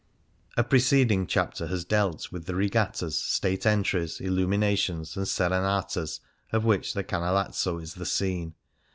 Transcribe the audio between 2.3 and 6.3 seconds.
with the regattas. State entries, illuminations, and serenatas,